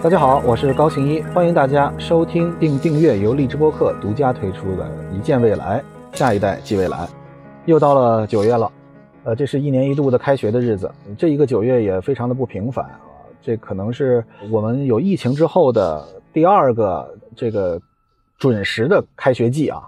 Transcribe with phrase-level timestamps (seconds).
[0.00, 5.82] 大家好，我是高行一，欢迎大家收听并订阅由荔枝播客独家推出的《一见未来，
[6.12, 6.98] 下一代即未来》。
[7.64, 8.70] 又到了九月了，
[9.24, 10.88] 呃，这是一年一度的开学的日子，
[11.18, 13.00] 这一个九月也非常的不平凡啊。
[13.42, 17.80] 这可能是我们有疫情之后的第二个这个
[18.38, 19.82] 准时的开学季啊，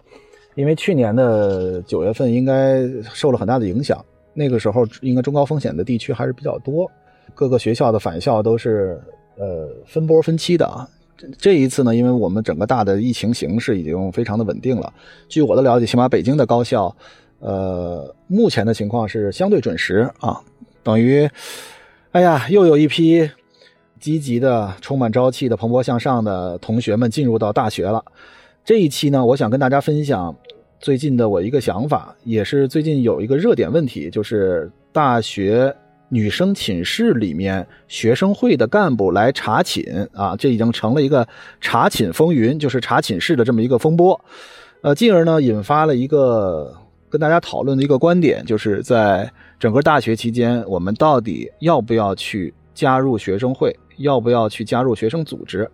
[0.56, 4.04] 因为去年的九月份应该受了很大的影响，
[4.34, 6.90] 那个时候应该中高风险的地区还是比较多，
[7.32, 9.00] 各个学校的返校都是。
[9.40, 10.86] 呃，分波分期的啊，
[11.38, 14.92] 这一次呢，因为我们整个大的疫情形势已经非常的稳定了。
[15.30, 16.94] 据我的了解，起码北京的高校，
[17.38, 20.38] 呃，目前的情况是相对准时啊，
[20.82, 21.26] 等于，
[22.12, 23.30] 哎呀，又有一批
[23.98, 28.04] 积极的、充满朝气的、蓬勃向上的同学们进入到大学了。
[28.62, 30.36] 这一期呢，我想跟大家分享
[30.80, 35.74] 最近的我一个想法，也是最近有一个热点问题，就是大学。
[36.10, 41.26] 女生寝室里面学生会的干部来查寝啊，这已经成了一个
[41.60, 44.20] 查寝风云，就是查寝室的这么一个风波，
[44.82, 46.74] 呃，进而呢引发了一个
[47.08, 55.70] 跟大家讨论的一个观点，就是在整个大学期间，我们到底要不要去加入学生会，要不要去加入学生组织？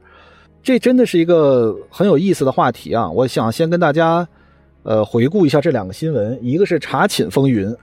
[0.63, 3.09] 这真的是一个很有意思的话题啊！
[3.09, 4.29] 我想先跟大家
[4.83, 7.75] 呃回顾一下这两个新闻，一个是查寝风云。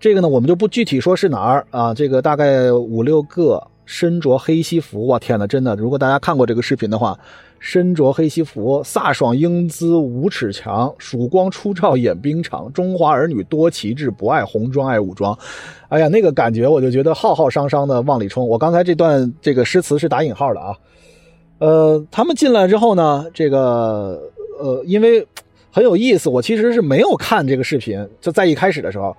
[0.00, 1.92] 这个呢，我们就不具体说是哪儿啊。
[1.92, 5.74] 这个大概五六个身着黑西服，我天哪，真的！
[5.74, 7.18] 如果大家看过这个视频的话，
[7.58, 15.36] 身着黑西服，飒爽英姿五尺强，曙光初照演兵场，中华儿女多奇志，不爱红装爱武装。
[15.88, 18.46] 哎呀，那个感觉我就觉得浩浩汤汤的往里冲。
[18.46, 20.76] 我刚才这段这个诗词是打引号的啊。
[21.58, 24.22] 呃，他们进来之后呢，这个
[24.60, 25.26] 呃，因为
[25.72, 29.16] 很有意思，我其实是没有看这个视频，就在一开始的时候。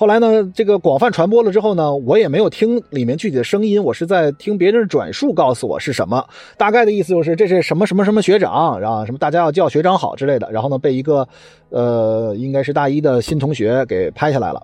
[0.00, 6.26] 后来呢，这个广泛传播了之后呢，我也没有听里面具体的声音，我是在听别人转述告诉我是什么，
[6.56, 11.28] 大概的意思就是这是什么什么什么学长，然后什么大家要叫学长好之类的，然后呢被一个
[11.68, 14.62] 呃应该是大一的新同学给拍下来了，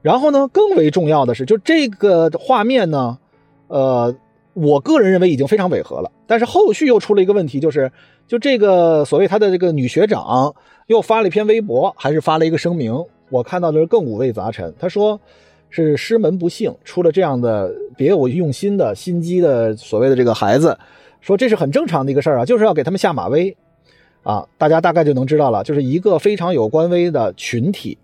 [0.00, 3.18] 然后呢更为重要的是，就这个画面呢，
[3.66, 4.14] 呃，
[4.54, 7.90] 我个人认为已经非常违和了，但是后续又出了一个问题，就是
[8.28, 10.54] 就这个所谓他的这个女学长
[10.86, 13.04] 又发了一篇微博，还是发了一个声明。
[13.30, 14.72] 我看到的是更五味杂陈。
[14.78, 15.20] 他说，
[15.70, 20.78] 是师门不幸出了这样的别有用心的心机的所谓的这个孩子，
[21.20, 23.54] 说这是很正常的一个事儿啊，就是要给他们下马威
[24.22, 24.46] 啊。
[24.56, 27.98] 大家大概就能知道了，就是一个非常有官威的群体，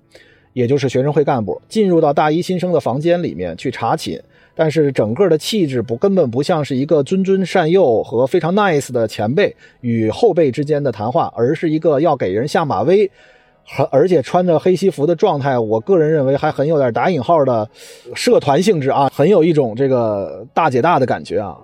[0.52, 4.20] 也就是学生会干部进入到大一新生的房间里面去查寝，
[4.54, 13.10] 但是整个的气质不根本不像是一个谆谆善诱和非常 nice 的前辈与后辈之间的谈话，而是一个要给人下马威。
[13.78, 17.68] 而而且穿着黑西服的状态，我个人认为还很有点打引号的
[18.14, 21.56] 社团性质啊，很有一种这个大姐大的感觉啊。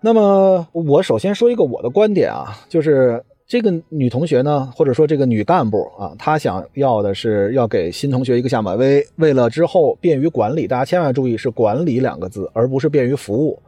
[0.00, 13.60] 那么我首先说一个我的观点啊，就是这个女同学呢，或者说这个女干部啊，她想要的是要给新同学一个下马威，为了之后便于管理，大家千万注意是管理两个字，而不是便于服务。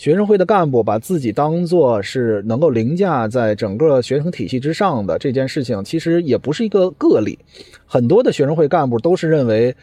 [0.00, 7.38] 学生会的干部把自己当做是能够凌驾在整个学生体系之上的这件事情，其实也不是一个个例。
[7.84, 9.76] 很多的学生会干部都是认为，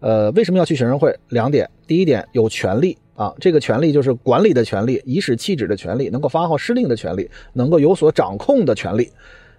[0.00, 1.18] 呃，为什么要去学生会？
[1.30, 9.08] 两点：第一点，有权利啊，这个权利就是管理的权利，颐使气指的权利，能够发号施令的权利，能够有所掌控的权利。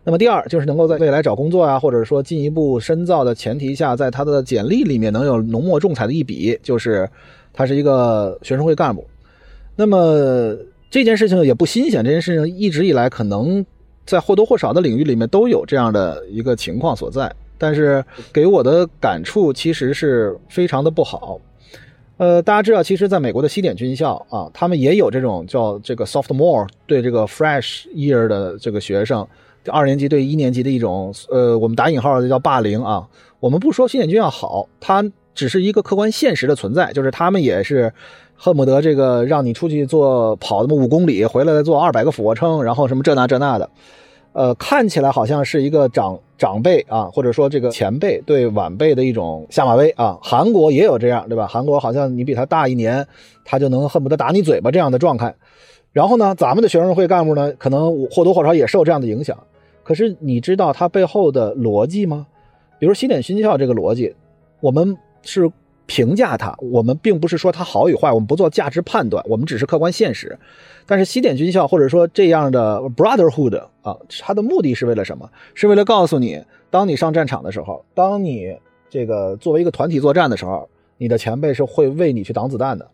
[0.04, 7.10] 那么第二，就是能够在未来找工作啊，或者说进一步深造的前提下，在他的简历里面能有浓墨重彩的一笔，就是
[7.52, 9.04] 他是一个学生会干部。
[9.76, 10.56] 那么
[10.92, 13.66] 这件事情也不新鲜，这件事情一直以来可能
[14.06, 21.42] 在或多或少的领域里面都有这样的一个情况所在，但是给我的感触其实是非常的不好。
[22.18, 29.28] 呃，大家知道，其实在美国的西点军校啊，他们也有这种叫这个 sophomore 对这个 fresh year 的这个学生，
[29.72, 33.08] 二年级对一年级的一种呃，我们打引号的叫霸凌啊。
[33.40, 35.04] 我们不说西点军校好，它
[35.34, 37.92] 只是一个客观现实的存在，就是他们也是。
[38.44, 43.70] 恨不得这个让你出去做跑那么五公里，回来再做二百个俯卧撑，然后什么这那这那的，
[44.34, 50.20] 呃，看起来好像是一个长长辈啊，或者说这个前辈对晚辈的一种下马威啊。
[50.22, 51.48] 韩国也有这样，对吧？
[51.48, 53.08] 韩国好像你比他大一年，
[53.46, 55.34] 他就能恨不得打你嘴巴这样的状态。
[55.94, 59.38] 然后呢，咱们的学生会干部呢，可能或多或少也受这样的影响。
[59.86, 62.28] 可是你知道他背后的逻辑吗？
[62.78, 64.14] 比如西点军校这个逻辑，
[64.60, 65.50] 我们是。
[65.94, 70.36] 评价它，我们并不是说它好与坏，我们不做价值判断，我们只是客观现实。
[70.88, 75.30] 但是西点军校或者说这样的 brotherhood 啊，它的目的是为了什么？
[75.54, 78.58] 是为了告诉你，当你上战场的时候，当你
[78.90, 80.68] 这个作为一个团体作战的时候，
[80.98, 82.90] 你的前辈是会为你去挡子弹的。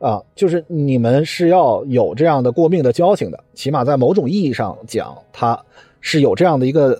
[0.00, 5.56] 啊，就是你们是要有这样的过命的交情的，起码在某种意义上讲，他
[6.00, 6.98] 是有这样的一个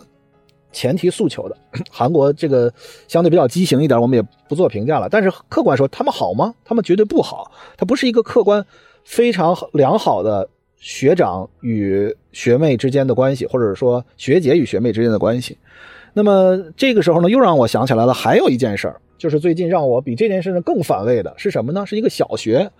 [0.72, 1.56] 前提诉求的。
[1.90, 2.72] 韩国这个
[3.06, 5.08] 相对比较畸形一点，我们也不做评价了。
[5.08, 6.54] 但是客观说，他们好吗？
[6.64, 8.64] 他们绝对不好，它不是一个客观
[9.04, 15.58] 非常良好的学长与学妹之间的关系，或者说学姐与学妹之间的关系。
[16.14, 19.00] 那么这个时候呢，又让我想起来了，还有一件事儿。
[19.18, 21.86] 就是最近让我比这件事呢更反胃的是什么呢？
[21.86, 22.72] 是一个小学，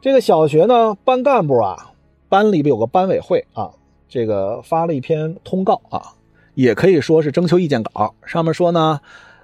[0.00, 1.92] 这个小学呢班干部啊，
[2.30, 3.70] 班里边有个班委会啊，
[4.08, 6.16] 这个发了一篇通告啊，
[6.60, 8.14] 也可以说是征求意见稿。
[8.24, 9.00] 上面说呢，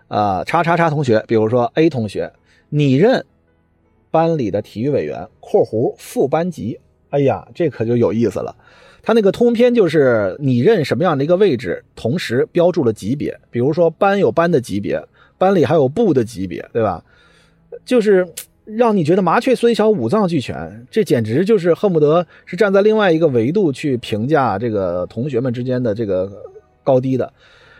[0.08, 2.32] 呃，叉叉叉同学，比如说 A 同学，
[2.68, 3.24] 你任
[4.10, 6.78] 班里的体育委员（括弧副班级）。
[7.10, 8.54] 哎呀，这可就有意思了。
[9.02, 15.00] 他那个通篇就是你任什么样的一个位置，同时标注了级别，比如说班有班的级别。
[15.38, 17.04] 班里还有部的级别，对吧？
[17.84, 18.26] 就是
[18.64, 20.86] 让你觉得麻雀虽小，五脏俱全。
[20.90, 26.42] 这简直就是恨不得是站在另外一个维度去评价这个同学们之间的这个
[26.86, 27.30] 高低的。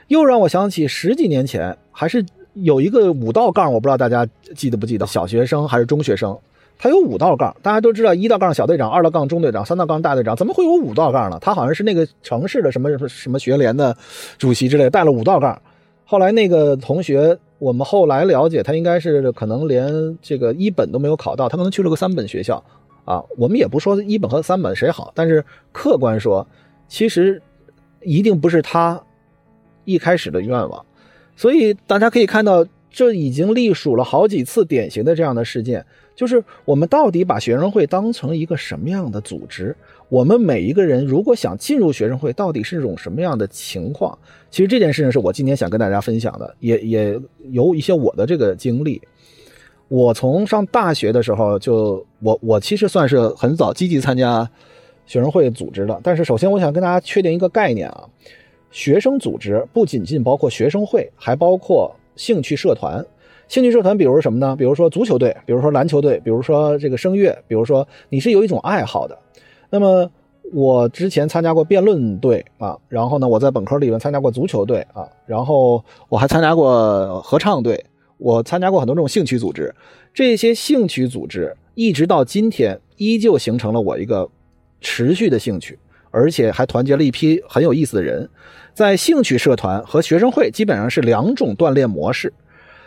[0.09, 5.07] 又让我想起十几年前，还是有一个五道杠，我不知道大家记得不记得？
[5.07, 6.37] 小学生还是中学生，
[6.77, 7.57] 他有五道杠。
[7.63, 11.39] 大家都知道，一道杠小队长，二道杠中队长，三道杠大队长，怎么会有五道杠呢？
[11.41, 13.97] 他好像是那个城市的什么什么学联的
[14.37, 15.63] 主席之类，带了五道杠。
[16.05, 17.39] 后来那个同学。
[17.59, 22.63] 我们后来了解，他应该是可能连这个一本都没有考到，他可能去了个三本学校
[23.07, 23.25] 啊。
[23.39, 25.43] 我们也不说一本和三本谁好，但是
[25.73, 26.47] 客观说，
[26.87, 27.41] 其实
[28.07, 29.03] 一定不是他
[29.85, 30.87] 一开始的愿望。
[31.37, 39.77] 所以大家可以看到，这已经隶属了好几次典型的这样的事件，就是我们到底把学生会当成一个什么样的组织？
[40.09, 44.17] 我们每一个人如果想进入学生会，到底是种什么样的情况？
[44.51, 47.21] 其实这件事情是我今天想跟大家分享的，也也
[47.51, 49.03] 有一些我的这个经历。
[49.89, 54.49] 我从上大学的时候就，我我其实算是很早积极参加
[55.07, 55.99] 学生会组织的。
[56.03, 58.05] 但是首先我想跟大家确定一个概念啊，
[58.71, 63.05] 学生组织不仅仅包括学生会，还包括兴趣社团。
[63.49, 64.57] 兴趣社团比如什么呢？
[64.57, 69.17] 比如说足球队，比如说篮球队，比如说这个声乐，比如说你是有一种爱好的。
[69.71, 70.11] 那么
[70.53, 77.85] 我之前参加过辩论队啊，然后呢，我在本科里面参加过足球队啊，然后我还参加过合唱队，
[78.19, 79.73] 我参加过很多这种兴趣组织。
[80.13, 84.29] 这些兴趣组织一直到今天，依旧形成了我一个
[84.87, 85.77] 持续的兴趣，
[86.13, 88.29] 而且还团结了一批很有意思的人。
[88.73, 92.33] 在兴趣社团和学生会基本上是两种锻炼模式，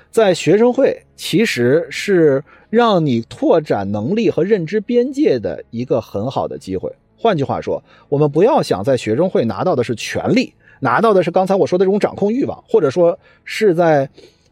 [0.09, 2.41] 在学生会其实是。
[2.71, 6.87] 让你拓展能力和认知边界的一个很好的机会。
[7.17, 14.07] 换句话说，我们不要想在学生会拿到的是权利，拿到的是刚才我说的这种掌控欲望，或者说是在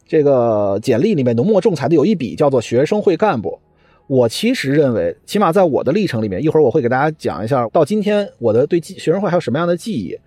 [0.08, 3.60] 这个简历里面浓墨重彩的有一笔叫做学生会干部。
[4.08, 10.18] 我其实认为，起码在我的历程里面，一会儿我会给大家讲一下到今天我的对学生会还有什么样的记忆。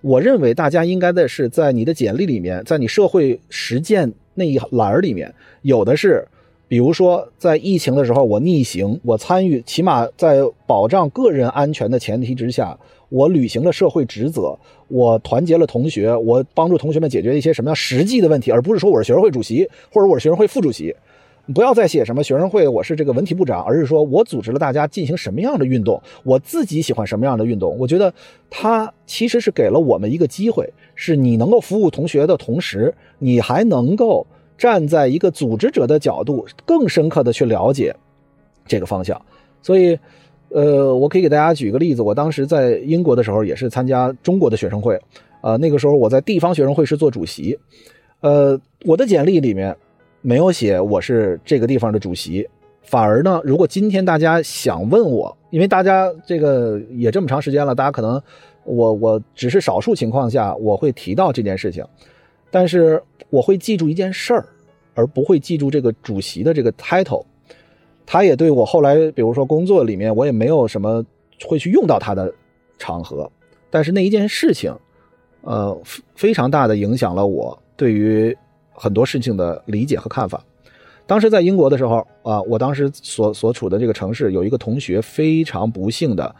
[0.00, 6.26] 我认为大家应该的是在你的简历里面，在你社会实践那一栏里面有的是。
[6.70, 14.54] 比如说，在疫情的时候，我逆行，我参与，起码在保障个人安全的前提之下，我履行了社会职责，
[14.88, 20.94] 我团结了同学，我帮助同学们解决一些什么样实际的问题，而不是说我是学生会主席或者我是学生会副主席。
[21.54, 27.76] 不要再写什么学生会，我是这个文体部长，而是说我组织了大家进行什么样的运动，我自己喜欢什么样的运动。
[27.78, 28.12] 我觉得
[28.50, 34.26] 他其实是给了我们一个机会，是你能够服务同学的同时，你还能够。
[34.58, 37.94] 站在一个组织者的角度，更深刻的去了解
[38.66, 39.22] 这个方向。
[39.62, 39.96] 所以，
[40.48, 42.02] 呃，我可以给大家举个例子。
[42.02, 44.98] 我当时在英国的时候，也是参加中国的学生会。
[45.42, 47.56] 呃，那个时候我在地方学生会是做主席。
[48.18, 49.76] 呃，我的简历里面
[50.20, 52.48] 没有写我是这个地方的主席，
[52.82, 58.20] 反而呢，如果今天大家想问我，因为大家这个也这么长时间了，大家可能
[58.64, 61.84] 我我只是少数情况下我会提到这件事情。
[62.50, 64.46] 但是我会记住一件事儿，
[64.94, 67.24] 而不会记住这个主席的这个 title。
[68.06, 71.04] 他也对我后来，比如说工作里面，我也没有什么
[71.44, 72.32] 会去用到他的
[72.78, 73.30] 场合。
[73.68, 74.74] 但是那一件事情，
[75.42, 75.78] 呃，
[76.14, 78.34] 非常大的影响了我对于
[78.78, 80.42] 很多事情的理解和看法。
[81.06, 86.34] 当时在英国的时候啊，我当时所所处的这个城市有一个同学非常不幸的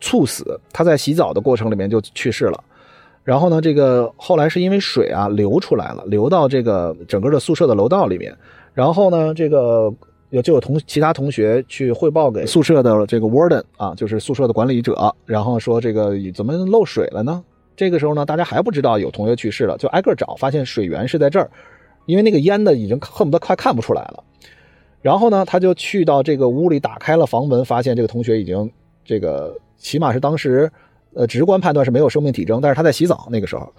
[0.00, 2.64] 猝死，他在洗澡的过程里面就去世了。
[3.24, 8.36] 然后呢，这个后来是因为水啊流出来了，流到这个整个的宿舍的楼道里面。
[8.74, 9.92] 然后呢，这个
[10.30, 17.44] 有就有同其他同学去汇报给宿舍的这个 warden 啊，就是宿舍的管理者，然后说这个怎么漏水了呢？
[17.76, 21.50] 这个时候呢，大家还不知道有同学去世了，就挨个找，发现水源是在这儿，
[22.06, 24.22] 因为那个烟呢已经恨不得快看不出来了。
[25.00, 28.70] 然后呢，他就去到这个屋里，打开了房门，发现这个同学已经
[29.04, 30.70] 这个起码是当时
[31.14, 33.72] 呃直观判断是没有生命体征，但是他在洗澡那个时候，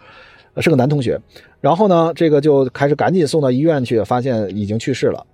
[0.58, 1.20] 是个男同学。
[1.62, 5.26] 然后呢，这个就开始赶紧送到医院去，发现已经去世了。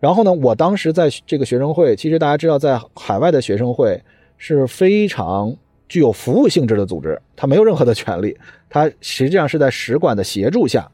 [0.00, 4.00] 然后呢，我当时在这个学生会，其实大家知道，在海外的学生会
[4.38, 5.54] 是非常
[5.88, 8.36] 具有服务性质的组织，它没有任何的权利，
[8.68, 10.88] 它实际上是在使馆的协助下，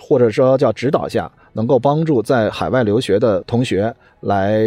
[0.00, 1.30] 或者说叫指导下。
[1.54, 4.60] 能够帮助在海外留学的同学来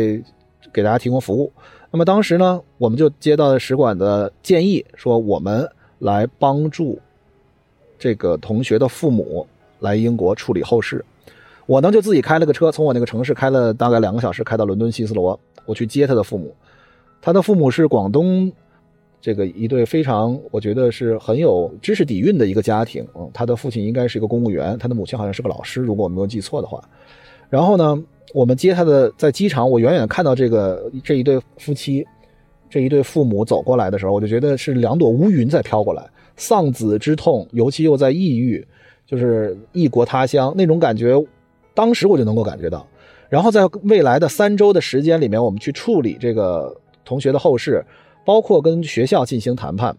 [0.74, 1.50] 给大家提供服务。
[1.90, 5.66] 那么当时呢，我们就接到使馆的建议，说我们
[6.00, 7.00] 来帮助
[7.98, 9.48] 这个同学的父母
[9.80, 11.06] 来英国处理后事。
[11.66, 16.54] 我呢就自己开了个车，从我那个城市开了大概两个小时，开到伦敦希斯罗，我去接他的父母。
[17.22, 18.52] 他的父母是广东。
[19.22, 23.06] 这个一对非常，我觉得是很有知识底蕴的一个家庭。
[23.16, 26.84] 嗯，他的父亲应该是一个公务员，他的母亲好像是个老师，如果我没有记错的话。
[27.48, 32.04] 然后呢，我们接他的在机场，我远远看到这个这一对夫妻，
[32.68, 36.04] 这一对父母走过来的时候，我就觉得是两朵乌云在飘过来，
[36.36, 38.66] 丧子之痛，尤其又在异域，
[39.06, 41.14] 就是异国他乡那种感觉，
[41.76, 42.88] 当时我就能够感觉到。
[43.30, 46.76] 然后在未来的三周的时间里面，我们去处理这个
[47.06, 47.86] 同学的后事。
[48.24, 49.96] 包括跟学校进行谈判，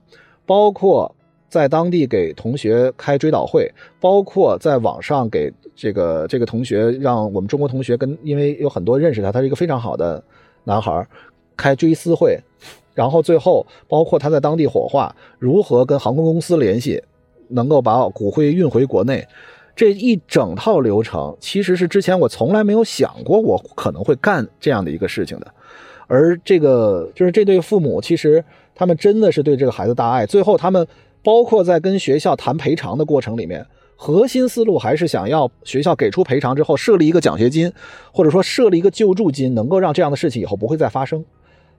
[0.47, 1.15] 包括
[1.49, 10.23] 在当地给同学开追悼会，包括在网上给这个这个同学，让我们中国同学跟，因为有很多认识他，他是一个非常好的
[10.65, 11.07] 男孩，
[11.57, 12.39] 开追思会，
[12.95, 17.03] 然后最后包括他在当地火化，如何跟航空公司联系，
[17.49, 19.27] 能够把骨灰运回国内，
[19.77, 25.47] 这一整套流程，其实是之前我从来没有想过我可能会干这样的一个事情的。
[26.07, 28.45] 而这个就是这对父母，其实
[28.75, 30.27] 他们真的是对这个孩子大爱。
[30.27, 30.87] 最后，他们
[31.23, 33.65] 包括在跟学校谈赔偿的过程里面，
[33.97, 37.73] 核心思路还是想要学校给出赔偿之后，设立一个奖学金，
[38.13, 41.25] 或者说设立一个救助金，能够让这样的事情以后不会再发生。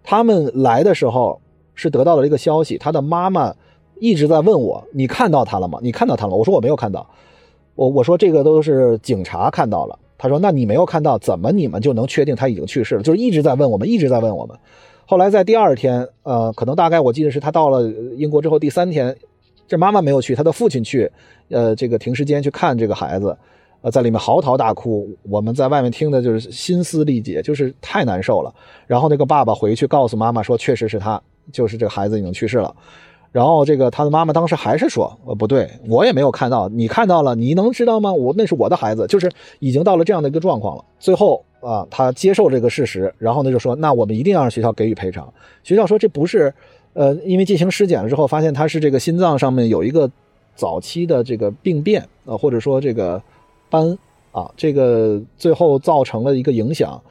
[0.03, 1.41] 他们来的时候
[1.75, 3.53] 是得到了一个消息，他的妈妈
[3.99, 5.79] 一直在问我：“你看到他了吗？
[5.81, 7.07] 你看到他了？”我说：“我没有看到。”
[7.75, 13.03] 我我说：“这个都是警察看到了。”他说：“那你没有看到，怎么你们就能确定他已经去世了？
[13.03, 14.57] 就是一直在问我们，一直在问我们。
[15.05, 19.13] 后来在第二天，呃，可能大概我记得是他到了英国之后第三天，
[19.67, 21.11] 这妈妈没有去，他的父亲去，
[21.49, 23.37] 呃，这个停尸间去看这个孩子，
[23.81, 25.09] 呃，在里面嚎啕大哭。
[25.23, 28.55] 我们在外面听的就是心撕力竭，就是太难受了。
[28.87, 32.73] 然后那个爸爸回去告诉妈妈说，确实是他，就是这个孩子已经去世了。”
[33.33, 38.13] 然后这个他的妈妈当时还是说，呃不对，我也没有看到，你看到了，你能知道吗？
[38.13, 40.85] 我那是我的孩子，就是已经到了这样的一个状况了。
[40.99, 45.33] 最后啊，他接受这个事实，然后呢就说，那我们一定要让学校给予赔偿。
[45.63, 46.53] 学校说这不是，
[46.93, 50.07] 呃，因为进行尸检了之后，发现他是这个心脏上面有一个
[50.55, 53.19] 早期的这个病变啊，或者说这个
[53.67, 53.97] 斑
[54.31, 57.01] 啊，这个最后造成了一个影响，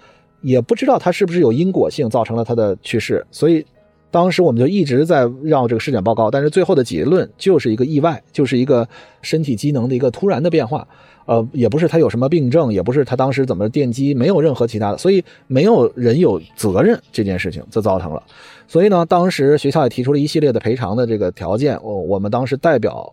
[0.41, 3.67] 也不知道他是不是有因果性造成了他的去世，所以。
[4.13, 8.87] 当时我们就一直在绕这个尸检报告，但是最后的结论就是一个意外，就是一个
[9.23, 10.87] 身体机能的一个突然的变化，
[11.25, 18.23] 呃，也不是他有什么病症，也不是他当时怎么电击，没有任何其他的，所以没有人有责任这件事情就造成了。
[18.69, 23.11] 所以呢，当时学校也提出了一系列的赔偿的这个条件，我我们当时代表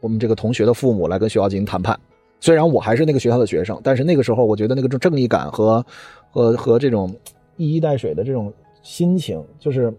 [0.00, 1.94] 我们这个同学的父母来跟学校进行谈判。
[2.40, 5.84] 虽然我还是那个学校的学生，但是那个时候我觉得那个正义感和
[6.30, 7.14] 和和这种
[7.58, 8.50] 一衣带水的这种
[8.82, 9.92] 心情，就是。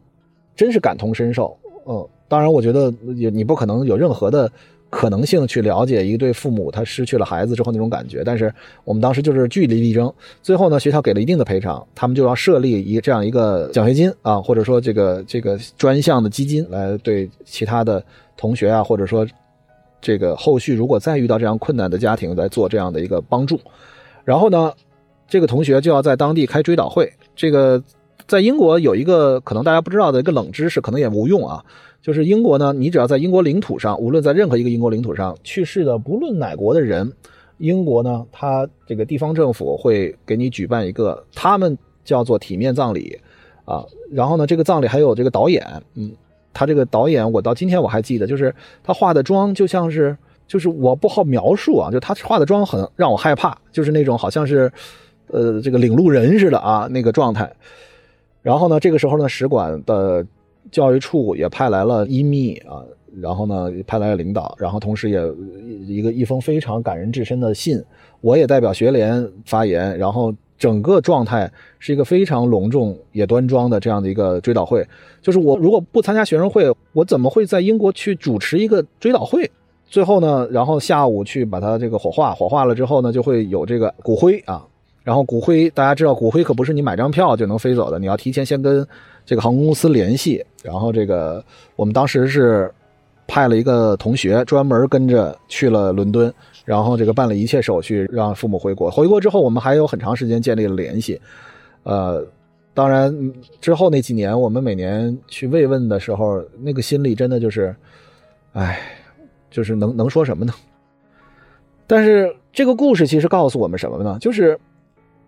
[0.57, 4.51] 真是感同身受，嗯，当然，我觉得也你不可能有任何的
[4.89, 8.23] 可能性去了解一对父母他失去了孩子之后那种感觉。
[8.25, 8.51] 但是
[8.83, 10.11] 我们当时就是据理力争，
[10.41, 18.03] 最后呢，学校给了一定的赔偿，他们就要设立一这样一个奖学金啊，或者说这个这个专项的基金来对其他的
[18.35, 19.25] 同学啊，或者说
[20.01, 23.59] 这个后续如果再遇到这样困难的家庭来做这样的一个帮助。
[24.25, 24.73] 然后呢，
[25.29, 27.81] 这个同学就要在当地开追悼会，这个。
[28.27, 31.63] 在英国有一个可能大家不知道的一个冷知识，可能也无用啊。
[32.01, 37.11] 就是英国呢，你只要在英国领土上，无论在任何一个英国领土上去世的，不论哪国的人，
[37.57, 43.17] 英国呢，他这个地方政府会给你举办一个，他们叫做体面葬礼
[43.65, 43.83] 啊。
[44.11, 45.65] 然后呢，这个葬礼还有这个导演，
[45.95, 46.11] 嗯，
[46.53, 48.53] 他这个导演我到今天我还记得，就是
[48.83, 50.15] 他化的妆就像是，
[50.47, 54.71] 就是我不好描述啊，就他化的妆很让我害怕，就是那种好像是，
[55.27, 57.51] 呃，这个领路人似的啊，那个状态。
[58.47, 60.25] 然后呢，这个时候呢，使馆的
[60.71, 62.81] 教育处也派来了伊密啊，
[63.21, 65.19] 然后呢，派来了领导，然后同时也
[65.85, 67.77] 一个一封非常感人至深的信，
[68.21, 74.87] 我也代表学联发言，然后整个状态是一个非常隆重也端庄的这样的一个追悼会。
[75.21, 79.51] 就是我如果不参加学生会，我怎么会在英国去主持一个追悼会？
[79.83, 84.65] 最后呢，然后下午去把它这个火化，火化了之后呢，就会有这个骨灰啊。
[85.07, 88.85] 然后骨灰，大家知道骨灰可不是你买张票就能飞走的，你要提前先跟
[89.25, 90.45] 这个航空公司联系。
[90.61, 91.41] 然后这个
[91.77, 92.69] 我们当时是
[93.25, 96.29] 派了一个同学专门跟着去了伦敦，
[96.65, 98.91] 然后这个办了一切手续，让父母回国。
[98.91, 101.21] 回国之后，我们还有很长时间建立了联系。
[101.83, 102.21] 呃，
[102.73, 107.73] 当然之后那几年，我们每年去慰问的时候，那个心里真的就是，
[108.51, 108.77] 哎，
[109.49, 110.53] 就是能能说什么呢？
[111.87, 114.17] 但是这个故事其实告诉我们什么呢？
[114.19, 114.59] 就是。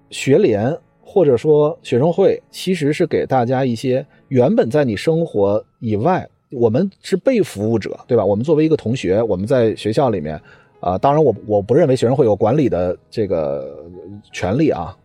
[0.09, 8.25] 学联或者说学生会，其实是给大家一些原本在你生活以外，我们是被服务者，对吧？
[8.25, 10.39] 我们作为一个同学，我们在学校里面，
[10.79, 13.83] 啊，当然我我不认为学生会有管理的这个
[14.31, 14.95] 权利啊，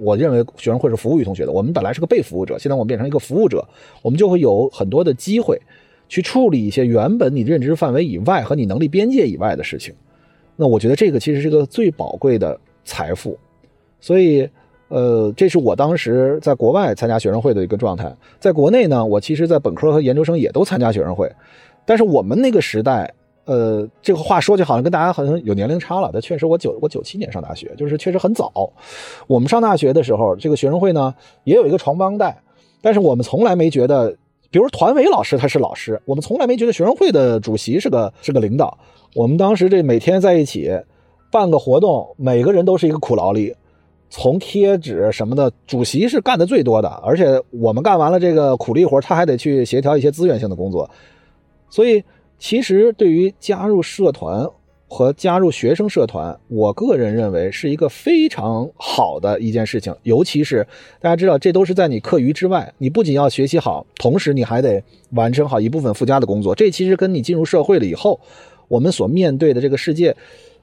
[0.00, 1.52] 我认为学生会是服务于同学的。
[1.52, 3.66] 我们本来是个被服务者，现在我们变成一个服务者，
[4.02, 5.60] 我们就会有很多的机会
[6.08, 9.94] 去处理一些原本你认知范围以外和你能力边界以外的事情。
[10.56, 13.38] 那我觉得这个其实是个最宝贵的财富。
[14.00, 14.48] 所以，
[14.88, 18.14] 呃，这是我当时在国外参加学生会的一个状态。
[18.38, 21.30] 在国内呢，我其实，在本科和研究生也都参加学生会。
[21.84, 23.12] 但是我们那个时代，
[23.44, 26.10] 呃，这个话说起好像跟大家好像有年龄差了。
[26.12, 28.72] 但确实，我九我九七年上大学，就是确实很早。
[29.26, 31.14] 我们上大学的时候，这个学生会呢
[31.44, 32.40] 也有一个传帮带，
[32.80, 34.16] 但是我们从来没觉得，
[34.50, 38.78] 比如团委老师他是老师，我们从来没觉得学生会的主席是个是个领导。
[39.14, 40.70] 我们当时这每天在一起
[41.32, 43.54] 办个活动，每个人都是一个苦劳力。
[44.10, 50.88] 从贴纸什么的，主席是干的最多的，而且我们干完了这个苦力活，他还得去协调一些资源性的工作。
[51.68, 52.02] 所以，
[52.38, 54.48] 其实对于加入社团
[54.88, 59.94] 和加入学生社团，我个人认为是一个非常好的一件事情。
[60.04, 60.66] 尤其是
[61.00, 66.54] 大家知道，这都是在你课余之外，你不仅要学习好，同时你还得完成好一部分附加的工作。
[66.54, 68.18] 这其实跟你进入社会了以后，
[68.68, 70.16] 我们所面对的这个世界。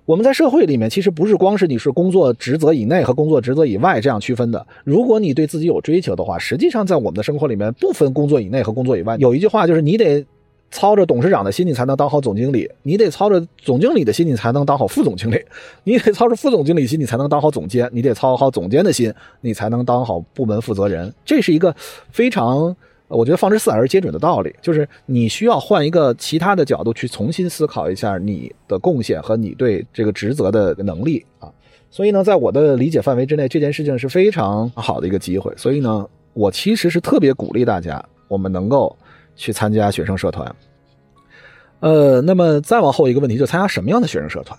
[0.05, 4.63] 我们在社会里面，其实不是光是你是工作职责以内和工作职责以外这样区分的。
[4.83, 9.17] 如果你对自己有追求的话，实际上在我们的生活里面不分工作以内和工作以外。
[9.19, 10.23] 有一句话就是，你得
[10.69, 15.37] 操着董事长的心，你才能当好总经理；你得操着总经理的心，你才能当好副总经理；
[15.83, 21.11] 你得操着副总经理心，你才能当好总监；你得操好总监的心，你才能当好部门负责人。
[21.25, 21.75] 这是一个
[22.11, 22.75] 非常。
[23.07, 31.51] 我觉得放之四海而皆准的道理，就是你需要换一个其他的角度去重新思考一下你的贡献和你对这个职责的能力啊。
[31.91, 35.53] 所以呢，在我的理解范围之内，这件事情是非常好的一个机会。
[35.55, 38.93] 所以呢，我其实是特别鼓励大家，我们能够
[39.35, 40.55] 去参加学生社团。
[41.81, 44.57] 呃，那么再往后一个问题，就参加什么样的学生社团？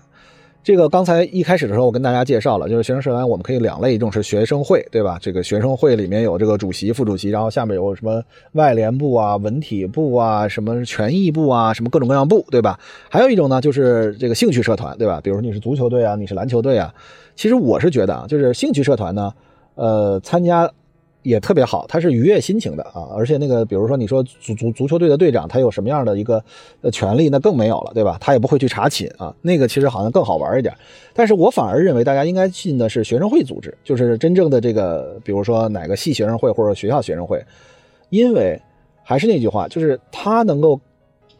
[0.66, 5.16] 这个刚才一开始的时候，我跟大家介绍了，就是学生社团我们可以两类，一种是学生会，对吧？
[5.22, 8.20] 这个学生会里面有这个主席、副主席，然后下面有什么
[8.54, 12.80] 外联部啊、文体部啊、什么权益部啊、什么各种各样部，对吧？
[13.08, 15.20] 还有一种呢，就是这个兴趣社团，对吧？
[15.22, 16.92] 比如说你是足球队啊，你是篮球队啊。
[17.36, 19.32] 其实我是觉得啊，就是兴趣社团呢，
[19.76, 20.68] 呃，参加。
[21.26, 26.42] 也特别好，他是愉悦心情的啊，而且那个，比如说你说足足足球队的队长，他有什么样的一个
[26.82, 28.16] 呃权利，那更没有了，对吧？
[28.20, 30.72] 他也不会去查寝啊，那个其实好像更好玩一点。
[31.12, 37.44] 但是我反而认为大家应该进的是学生会组织，就是真正的这个，比如说哪个系学生会或者学校学生会，
[38.10, 38.62] 因为
[39.02, 40.80] 还是那句话，就是他能够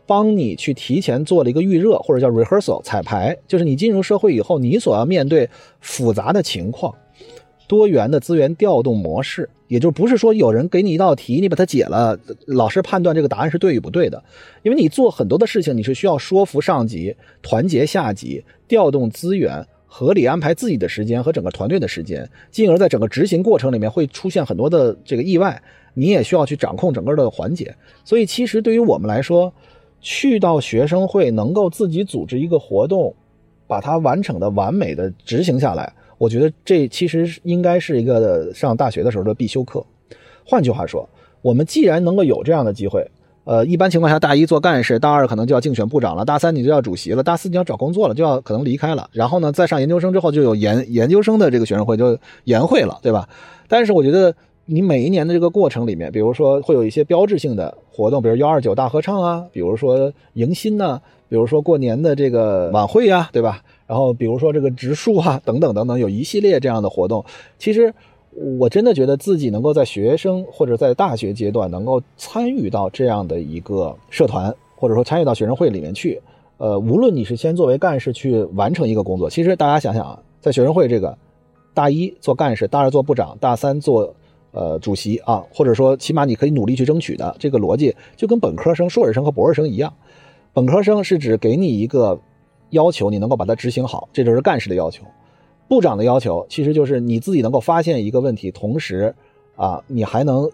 [0.04, 5.48] 帮你去提前做了一个预热，或者叫 rehearsal 彩排，就是你进入社会以后，你所要面对
[5.80, 6.92] 复杂的情况。
[7.66, 14.22] 多元的资源调动模式，也就不是说有人给你一道题，你把它解了，老师判断这个答案是对与不对的。
[14.62, 25.60] 因为你做很多的事情，你是需要说服上级、团结下级、调动资源、合理安排自己的时间和整个团队的时间，进而在整个执行过程里面会出现很多的这个意外，
[25.94, 27.74] 你也需要去掌控整个的环节。
[28.04, 29.52] 所以，其实对于我们来说，
[30.00, 33.12] 去到学生会能够自己组织一个活动，
[33.66, 35.92] 把它完整的、完美的执行下来。
[36.18, 39.84] 我觉得这其实应该是一个上大学的时候的必修课。
[40.44, 41.08] 换句话说，
[41.42, 43.10] 我们既然能够有这样的机会，
[43.44, 49.08] 呃，一般情况下大一做干事，大二可能就要竞选部长了，大三你就要主席了，大四你要找工作了，就要可能离开了。
[49.12, 53.28] 然后呢，再上研究生之后，就有研研究生的这个学生会，就研会了，对吧？
[53.68, 63.62] 但是我觉得你每一年的这个过程里面，比如说会有一些标志性的活动，比如幺二九大合唱啊，比如说迎新呐，比如说过年的这个晚会呀，对吧？
[63.86, 67.24] 然后，比如说这个植树啊，等等等等，有一系列这样的活动。
[67.56, 67.94] 其实，
[68.58, 76.20] 我真的觉得自己能够在学生或者在大学阶段能够参与到这样的一个社团，或者说参与到学生会里面去。
[76.58, 81.16] 呃，无论你是先作为干事去完成一个工作，其实大家想想啊，在学生会这个
[81.72, 84.12] 大一做干事，大二做部长，大三做
[84.50, 89.94] 呃主席啊，或者说起码你可以努力去争取的这个逻辑，就跟本科生、硕士生和博士生一样。
[90.52, 92.18] 本科生是指给你一个。
[92.76, 95.02] 要求你能够把它执行好，这就是干事的要求。
[95.68, 99.12] 部长的要求其实就是你自己能够发现一个问题，同时
[99.56, 100.48] 啊，你还能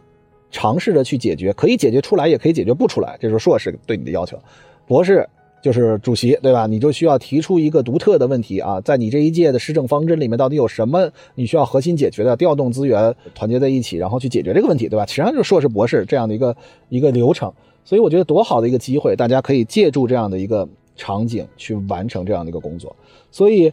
[0.51, 4.39] 尝试着去解决，可以解决出来，也可以解决不出来，这是硕士对你的要求。
[4.87, 5.29] 博士
[5.63, 6.67] 就是主席，对吧？
[6.67, 12.35] 你就需要提出一个独特的问题啊，在你这一届的施政方针里面，到底有什么你需要核心解决的？
[12.37, 15.07] 调动资源，团结在一起，然后去解决这个问题，对吧？
[15.07, 16.57] 实际上就是硕士、博士这样的一个
[16.89, 17.53] 一个流程。
[17.85, 20.69] 所以我觉得多好的一个机会，大家可以借助这样的一个
[21.03, 22.95] 场景去完成这样的一个工作。
[23.33, 23.73] 所以，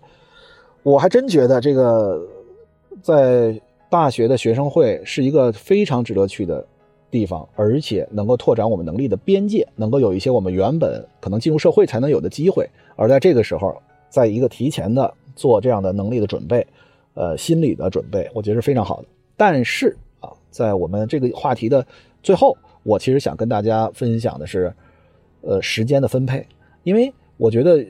[0.82, 2.20] 我还真觉得这个
[3.04, 6.66] 在大学的学生会是一个非常值得去的
[7.12, 12.68] 地方，而且能够拓展我们能力的边界，能够有一些我们原本可能进入社会才能有的机会。
[12.96, 16.66] 而在这个时候，在一个提前的做这样的能力的准备，
[17.14, 19.08] 呃，心理的准备，我觉得是非常好的。
[19.38, 21.86] 但是啊，在我们这个话题的
[22.24, 24.74] 最后，我其实想跟大家分享的是，
[25.42, 26.46] 呃，时间的分配，
[26.84, 27.84] 因为我觉得。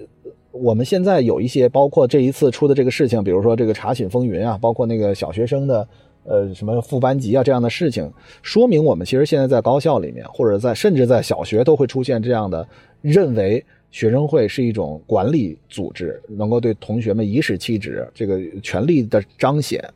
[0.52, 5.88] 我们现在有一些，包括这一次出的这个事情，比如说这个查寝风云啊，包括那个小学生的，
[6.24, 12.68] 呃，什么副班级啊这样的事情，说明我们其实现在在高校里面，或者在甚至在小学都会出现这样的
[13.00, 19.88] 认为学生会是一种管理组织，能够对同学们颐使气指，这个权力的彰显。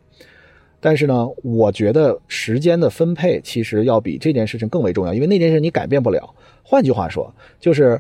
[0.80, 6.30] 但是呢，我觉得时间的分配其实要比这件事情更为重要，因为那件事你改变不了。
[6.62, 8.00] 换句话说，就是。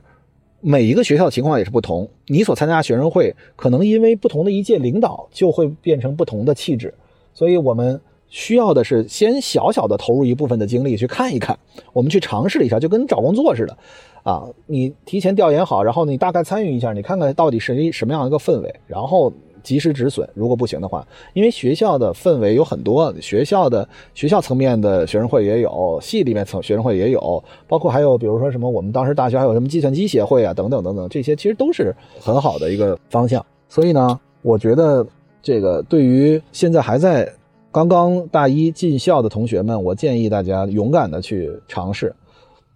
[0.65, 6.93] 每一个学校情况也是不同，你所参加学生会可能因为不同的一届领导就会变成不同的气质，
[7.33, 7.99] 所以我们
[8.29, 11.59] 需要的是先小小的投入一部分的精力去看一看，
[11.91, 13.77] 我们去尝试一下，就跟找工作似的，
[14.23, 19.31] 啊，你提前调研好，然后你大概参与一下，你看看到底是一什么样一个氛围，然后。
[19.63, 33.43] 及时止损，如果不行的话，因为学校的氛围有很多，学校的学校层面的学生会也有，系里面层学生会也有，包括还有比如说什么，我们当时大学还有什么计算机协会啊，等等等等，这些其实都是很好的一个方向。
[33.69, 35.05] 所以呢，我觉得
[35.41, 37.27] 这个对于现在还在
[37.71, 42.13] 刚刚大一进校的同学们，我建议大家勇敢的去尝试，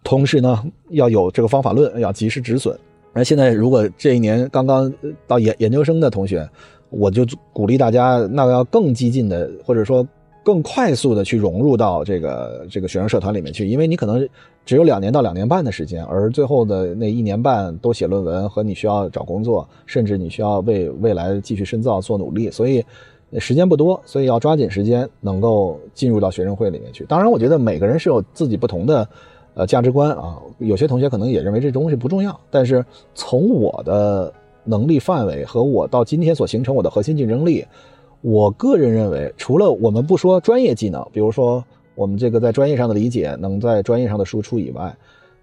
[0.04, 2.76] 同时呢，要有这个方法论，要及时止损。
[3.14, 4.94] 而现在如果这一年刚刚
[5.26, 6.48] 到研研究生的同学，
[6.90, 10.08] 我就鼓励大家，那要更激进的，或者说
[10.44, 14.26] 更快速的去融入到这个这个学生社团里面去，因为你可能
[14.66, 22.82] 只有两年到两年半的时间，而最后的那一年半都写论文和你需要找工作，甚至你需要为未来继续深造做努力，所以
[23.38, 27.04] 时间不多，所以要抓紧时间能够进入到学生会里面去。
[27.10, 29.06] 当然，我觉得每个人是有自己不同的
[29.56, 34.34] 呃价值观啊，有些同学可能也认为这东西不重要，但是从我的。
[34.68, 37.66] 能力范围和我到今天所形成我的核心竞争力，
[38.22, 41.64] 我个人认为，除了我们不说专业技能，比如说
[41.96, 44.94] 我们这个在专业上的理解，能在专业上的输出以外，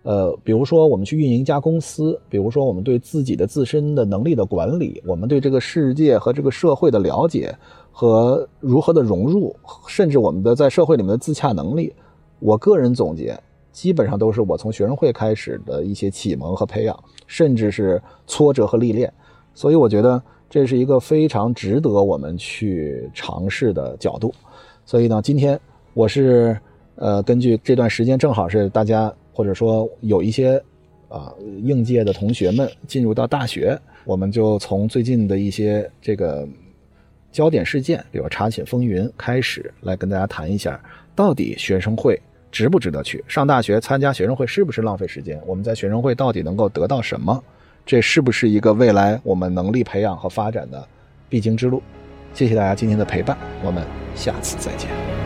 [0.02, 7.56] 呃，比如说我们去运营一家公司，比如说我们对自己的自身的能力的管理，我们对这个世界和这个社会的了解
[7.90, 9.56] 和如何的融入，
[9.86, 11.94] 甚至我们的在社会里面的自洽能力，
[12.40, 13.40] 我个人总结。
[13.74, 19.12] 基本上都是我从学生会开始的一些启蒙和培养，甚至是挫折和历练，
[19.52, 24.32] 所以我觉得这是一个非常值得我们去尝试的角度。
[24.86, 25.60] 所以呢，今天
[25.92, 26.56] 我是
[26.94, 30.62] 呃根据这段时间正好是大家或者说有一些
[31.08, 31.34] 啊
[31.64, 36.46] 应届的同学们进入到大学，我们就从最近的一些这个
[37.32, 40.80] 焦点事件，比如查寝风云开始，来跟大家谈一下
[41.16, 42.16] 到底学生会。
[42.54, 44.46] 值不值得去上大学参加学生会？
[44.46, 45.40] 是不是浪费时间？
[45.44, 47.42] 我们在学生会到底能够得到什么？
[47.84, 50.86] 这是不是一个未来我们能力培养和发展的
[51.28, 51.82] 必经之路？
[52.32, 55.23] 谢谢大家今天的陪伴，我们下次再见。